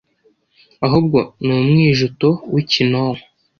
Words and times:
ahubwo 0.85 1.17
ni 1.43 1.51
umwijuto 1.59 2.29
w' 2.53 2.59
ikinonko 2.61 3.23